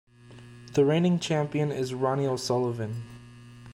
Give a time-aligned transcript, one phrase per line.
[0.73, 3.03] The reigning champion is Ronnie O'Sullivan.